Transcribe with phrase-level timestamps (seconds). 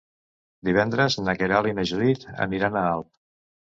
[0.69, 3.11] Divendres na Queralt i na Judit aniran a Alp.